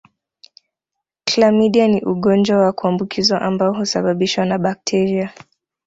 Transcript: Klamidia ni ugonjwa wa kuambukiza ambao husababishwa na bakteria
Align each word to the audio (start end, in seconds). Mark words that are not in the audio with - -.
Klamidia 1.25 1.87
ni 1.87 2.01
ugonjwa 2.01 2.57
wa 2.57 2.71
kuambukiza 2.73 3.41
ambao 3.41 3.73
husababishwa 3.73 4.45
na 4.45 4.57
bakteria 4.57 5.33